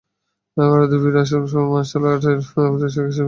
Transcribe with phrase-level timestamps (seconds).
[0.57, 3.17] ভারতে ফিরে আসার পরে মার্শাল আর্টের প্রশিক্ষক হিসেবে পেশা শুরু করেন।